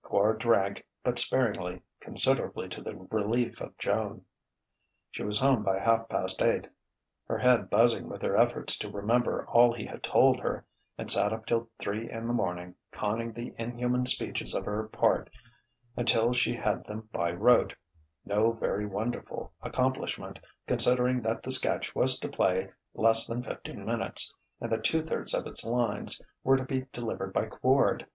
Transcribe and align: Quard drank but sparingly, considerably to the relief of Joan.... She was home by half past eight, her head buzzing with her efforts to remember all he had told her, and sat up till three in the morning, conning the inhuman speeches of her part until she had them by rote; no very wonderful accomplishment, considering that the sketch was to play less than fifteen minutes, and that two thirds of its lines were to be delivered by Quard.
Quard 0.03 0.39
drank 0.39 0.83
but 1.03 1.19
sparingly, 1.19 1.83
considerably 1.99 2.67
to 2.69 2.81
the 2.81 2.95
relief 3.11 3.61
of 3.61 3.77
Joan.... 3.77 4.25
She 5.11 5.21
was 5.21 5.39
home 5.39 5.61
by 5.61 5.77
half 5.77 6.09
past 6.09 6.41
eight, 6.41 6.67
her 7.27 7.37
head 7.37 7.69
buzzing 7.69 8.09
with 8.09 8.23
her 8.23 8.35
efforts 8.35 8.79
to 8.79 8.89
remember 8.89 9.47
all 9.47 9.71
he 9.71 9.85
had 9.85 10.01
told 10.01 10.39
her, 10.39 10.65
and 10.97 11.11
sat 11.11 11.31
up 11.31 11.45
till 11.45 11.69
three 11.77 12.09
in 12.09 12.25
the 12.25 12.33
morning, 12.33 12.73
conning 12.91 13.31
the 13.31 13.53
inhuman 13.59 14.07
speeches 14.07 14.55
of 14.55 14.65
her 14.65 14.87
part 14.87 15.29
until 15.95 16.33
she 16.33 16.55
had 16.55 16.83
them 16.85 17.07
by 17.11 17.29
rote; 17.31 17.75
no 18.25 18.53
very 18.53 18.87
wonderful 18.87 19.53
accomplishment, 19.61 20.39
considering 20.65 21.21
that 21.21 21.43
the 21.43 21.51
sketch 21.51 21.93
was 21.93 22.17
to 22.21 22.27
play 22.27 22.71
less 22.95 23.27
than 23.27 23.43
fifteen 23.43 23.85
minutes, 23.85 24.33
and 24.59 24.71
that 24.71 24.83
two 24.83 25.03
thirds 25.03 25.35
of 25.35 25.45
its 25.45 25.63
lines 25.63 26.19
were 26.43 26.57
to 26.57 26.63
be 26.65 26.87
delivered 26.91 27.31
by 27.31 27.45
Quard. 27.45 28.07